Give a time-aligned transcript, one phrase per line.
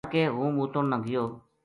[0.03, 1.23] راہ ما دھر کے ہوں موتن نا گیو